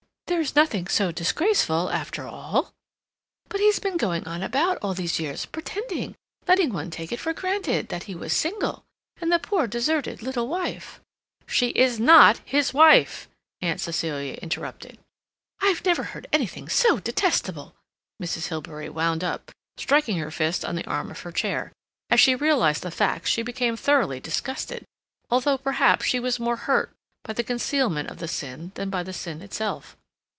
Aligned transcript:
There's 0.27 0.55
nothing 0.55 0.87
so 0.87 1.11
disgraceful 1.11 1.89
after 1.91 2.25
all—But 2.25 3.59
he's 3.59 3.79
been 3.79 3.97
going 3.97 4.25
about 4.25 4.77
all 4.81 4.93
these 4.93 5.19
years, 5.19 5.45
pretending, 5.45 6.15
letting 6.47 6.71
one 6.71 6.89
take 6.89 7.11
it 7.11 7.19
for 7.19 7.33
granted, 7.33 7.89
that 7.89 8.03
he 8.03 8.15
was 8.15 8.31
single. 8.33 8.85
And 9.19 9.29
the 9.29 9.39
poor 9.39 9.67
deserted 9.67 10.21
little 10.23 10.47
wife—" 10.47 11.01
"She 11.47 11.67
is 11.71 11.99
not 11.99 12.39
his 12.45 12.73
wife," 12.73 13.27
Aunt 13.61 13.81
Celia 13.81 14.35
interrupted. 14.35 14.99
"I've 15.59 15.83
never 15.85 16.01
heard 16.03 16.27
anything 16.31 16.69
so 16.69 16.97
detestable!" 16.97 17.75
Mrs. 18.23 18.47
Hilbery 18.47 18.87
wound 18.89 19.25
up, 19.25 19.51
striking 19.75 20.17
her 20.17 20.31
fist 20.31 20.63
on 20.63 20.75
the 20.75 20.87
arm 20.87 21.11
of 21.11 21.19
her 21.19 21.33
chair. 21.33 21.73
As 22.09 22.21
she 22.21 22.35
realized 22.35 22.83
the 22.83 22.89
facts 22.89 23.29
she 23.29 23.41
became 23.41 23.75
thoroughly 23.75 24.21
disgusted, 24.21 24.85
although, 25.29 25.57
perhaps, 25.57 26.05
she 26.05 26.21
was 26.21 26.39
more 26.39 26.55
hurt 26.55 26.93
by 27.21 27.33
the 27.33 27.43
concealment 27.43 28.09
of 28.09 28.19
the 28.19 28.29
sin 28.29 28.71
than 28.75 28.89
by 28.89 29.03
the 29.03 29.13
sin 29.13 29.41
itself. 29.41 29.97